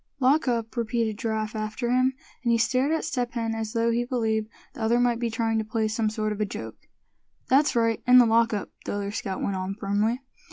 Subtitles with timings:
[0.19, 4.03] "Lock up!" repeated Giraffe after him, and he stared at Step Hen as though he
[4.03, 6.87] believed the other might be trying to play some sort of a joke.
[7.49, 10.19] "That's right, in the lock up," the other scout went on, firmly.